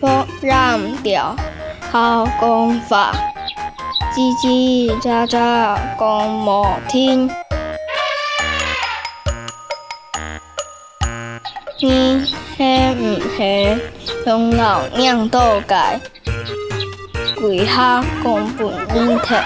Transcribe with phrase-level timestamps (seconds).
[0.00, 1.34] 不染掉
[1.90, 3.12] 好功法，
[4.14, 7.28] 叽叽喳喳共莫听。
[11.80, 12.45] 你。
[12.56, 13.92] 是毋是
[14.24, 15.74] 向老娘倒界，
[17.38, 19.42] 跪下讲本领摕？